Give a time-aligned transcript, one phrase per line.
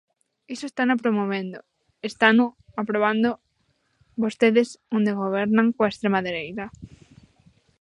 [0.53, 1.57] Iso estano promovendo,
[2.09, 2.45] estano
[2.81, 3.29] aprobando
[4.23, 6.65] vostedes onde gobernan coa extrema dereita.